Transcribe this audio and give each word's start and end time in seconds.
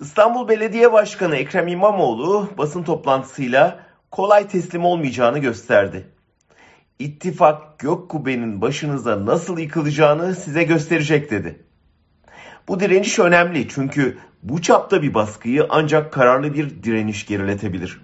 İstanbul 0.00 0.48
Belediye 0.48 0.92
Başkanı 0.92 1.36
Ekrem 1.36 1.68
İmamoğlu 1.68 2.48
basın 2.58 2.82
toplantısıyla 2.82 3.80
kolay 4.10 4.48
teslim 4.48 4.84
olmayacağını 4.84 5.38
gösterdi. 5.38 6.08
İttifak 6.98 7.78
gök 7.78 8.08
kubbenin 8.08 8.60
başınıza 8.60 9.26
nasıl 9.26 9.58
yıkılacağını 9.58 10.34
size 10.34 10.62
gösterecek 10.62 11.30
dedi. 11.30 11.62
Bu 12.68 12.80
direniş 12.80 13.18
önemli 13.18 13.68
çünkü 13.68 14.18
bu 14.42 14.62
çapta 14.62 15.02
bir 15.02 15.14
baskıyı 15.14 15.66
ancak 15.70 16.12
kararlı 16.12 16.54
bir 16.54 16.82
direniş 16.82 17.26
geriletebilir. 17.26 18.00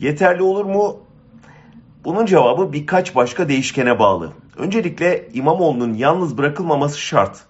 Yeterli 0.00 0.42
olur 0.42 0.64
mu? 0.64 1.00
Bunun 2.04 2.26
cevabı 2.26 2.72
birkaç 2.72 3.14
başka 3.14 3.48
değişkene 3.48 3.98
bağlı. 3.98 4.32
Öncelikle 4.56 5.28
İmamoğlu'nun 5.32 5.94
yalnız 5.94 6.38
bırakılmaması 6.38 7.00
şart. 7.00 7.49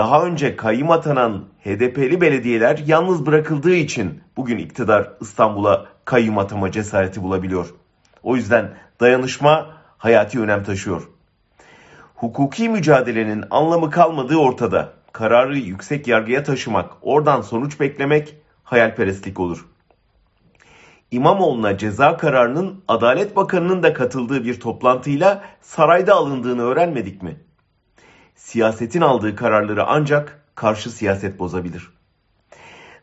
Daha 0.00 0.24
önce 0.24 0.56
kayyum 0.56 0.90
atanan 0.90 1.44
HDP'li 1.64 2.20
belediyeler 2.20 2.78
yalnız 2.86 3.26
bırakıldığı 3.26 3.74
için 3.74 4.20
bugün 4.36 4.58
iktidar 4.58 5.10
İstanbul'a 5.20 5.86
kayyum 6.04 6.38
atama 6.38 6.72
cesareti 6.72 7.22
bulabiliyor. 7.22 7.74
O 8.22 8.36
yüzden 8.36 8.70
dayanışma 9.00 9.66
hayati 9.98 10.40
önem 10.40 10.64
taşıyor. 10.64 11.08
Hukuki 12.14 12.68
mücadelenin 12.68 13.44
anlamı 13.50 13.90
kalmadığı 13.90 14.36
ortada. 14.36 14.92
Kararı 15.12 15.58
yüksek 15.58 16.08
yargıya 16.08 16.42
taşımak, 16.42 16.90
oradan 17.02 17.40
sonuç 17.40 17.80
beklemek 17.80 18.34
hayalperestlik 18.64 19.40
olur. 19.40 19.66
İmamoğlu'na 21.10 21.78
ceza 21.78 22.16
kararının 22.16 22.84
Adalet 22.88 23.36
Bakanı'nın 23.36 23.82
da 23.82 23.92
katıldığı 23.92 24.44
bir 24.44 24.60
toplantıyla 24.60 25.42
sarayda 25.60 26.14
alındığını 26.14 26.62
öğrenmedik 26.62 27.22
mi? 27.22 27.36
Siyasetin 28.40 29.00
aldığı 29.00 29.36
kararları 29.36 29.86
ancak 29.86 30.42
karşı 30.54 30.90
siyaset 30.90 31.38
bozabilir. 31.38 31.90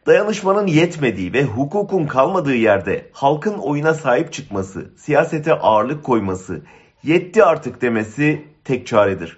Dayanışmanın 0.06 0.68
yetmediği 0.68 1.34
ve 1.34 1.44
hukukun 1.44 2.06
kalmadığı 2.06 2.56
yerde 2.56 3.10
halkın 3.12 3.58
oyuna 3.58 3.94
sahip 3.94 4.34
çıkması, 4.34 4.92
siyasete 4.98 5.54
ağırlık 5.54 6.04
koyması, 6.04 6.62
yetti 7.04 7.44
artık 7.44 7.82
demesi 7.82 8.48
tek 8.64 8.88
çaredir. 8.88 9.38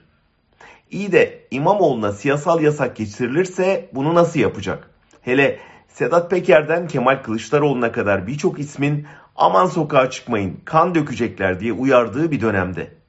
İyi 0.91 1.11
de 1.11 1.47
İmamoğlu'na 1.51 2.11
siyasal 2.11 2.61
yasak 2.61 2.95
geçirilirse 2.95 3.89
bunu 3.93 4.15
nasıl 4.15 4.39
yapacak? 4.39 4.89
Hele 5.21 5.59
Sedat 5.87 6.31
Peker'den 6.31 6.87
Kemal 6.87 7.23
Kılıçdaroğlu'na 7.23 7.91
kadar 7.91 8.27
birçok 8.27 8.59
ismin 8.59 9.07
aman 9.35 9.65
sokağa 9.65 10.09
çıkmayın 10.09 10.59
kan 10.65 10.95
dökecekler 10.95 11.59
diye 11.59 11.73
uyardığı 11.73 12.31
bir 12.31 12.41
dönemde. 12.41 12.99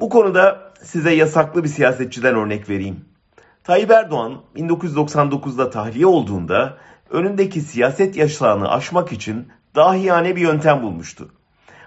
Bu 0.00 0.08
konuda 0.08 0.73
size 0.84 1.14
yasaklı 1.14 1.64
bir 1.64 1.68
siyasetçiden 1.68 2.34
örnek 2.34 2.68
vereyim. 2.70 3.04
Tayyip 3.64 3.90
Erdoğan 3.90 4.40
1999'da 4.56 5.70
tahliye 5.70 6.06
olduğunda 6.06 6.78
önündeki 7.10 7.60
siyaset 7.60 8.16
yaşlarını 8.16 8.70
aşmak 8.70 9.12
için 9.12 9.48
dahiyane 9.74 10.36
bir 10.36 10.40
yöntem 10.40 10.82
bulmuştu. 10.82 11.28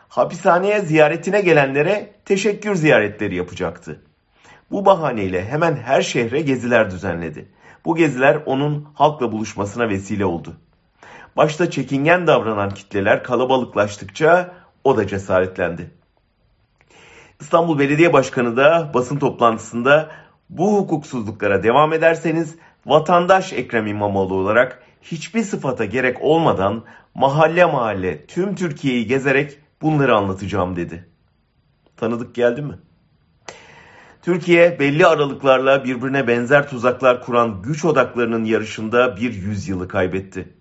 Hapishaneye 0.09 0.81
ziyaretine 0.81 1.42
gelenlere 1.42 2.16
teşekkür 2.26 2.76
ziyaretleri 2.76 3.36
yapacaktı. 3.36 4.02
Bu 4.72 4.86
bahaneyle 4.86 5.45
hemen 5.45 5.76
her 5.76 6.02
şehre 6.02 6.42
geziler 6.42 6.92
düzenledi. 6.92 7.52
Bu 7.86 7.95
geziler 7.95 8.42
onun 8.45 8.88
halkla 8.94 9.32
buluşmasına 9.32 9.89
vesile 9.89 10.26
oldu. 10.26 10.54
Başta 11.38 11.70
çekingen 11.70 12.28
davranan 12.28 12.70
kitleler 12.70 13.23
kalabalıklaştıkça 13.23 14.54
o 14.84 14.98
da 14.98 15.08
cesaretlendi. 15.08 15.92
İstanbul 17.39 17.80
Belediye 17.80 18.13
Başkanı 18.13 18.57
da 18.57 18.91
basın 18.93 19.17
toplantısında 19.17 20.09
bu 20.49 20.77
hukuksuzluklara 20.77 21.63
devam 21.63 21.93
ederseniz 21.93 22.55
vatandaş 22.85 23.53
Ekrem 23.53 23.88
İmamoğlu 23.88 24.35
olarak 24.35 24.83
hiçbir 25.02 25.43
sıfata 25.43 25.85
gerek 25.85 26.17
olmadan 26.21 26.83
mahalle 27.15 27.65
mahalle 27.65 28.25
tüm 28.25 28.55
Türkiye'yi 28.55 29.08
gezerek 29.08 29.59
bunları 29.81 30.15
anlatacağım 30.15 30.75
dedi. 30.75 31.08
Tanıdık 31.97 32.36
geldi 32.36 32.61
mi? 32.61 32.73
Türkiye 34.21 34.80
belli 34.80 35.05
aralıklarla 35.05 35.83
birbirine 35.83 36.27
benzer 36.27 36.70
tuzaklar 36.70 37.23
kuran 37.23 37.61
güç 37.61 37.86
odaklarının 37.86 38.45
yarışında 38.45 39.17
bir 39.17 39.33
yüzyılı 39.33 39.87
kaybetti. 39.87 40.53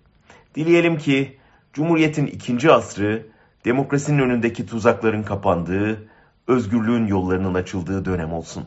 Dileyelim 0.55 0.97
ki 0.97 1.37
Cumhuriyet'in 1.73 2.25
ikinci 2.27 2.71
asrı 2.71 3.25
demokrasinin 3.65 4.19
önündeki 4.19 4.65
tuzakların 4.65 5.23
kapandığı, 5.23 6.07
özgürlüğün 6.47 7.07
yollarının 7.07 7.53
açıldığı 7.53 8.05
dönem 8.05 8.33
olsun. 8.33 8.63